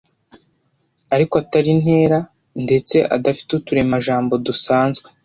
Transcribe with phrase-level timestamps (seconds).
[1.15, 2.19] ariko atari ntera
[2.63, 5.07] ndetse adafite uturemajambo dusanzwe.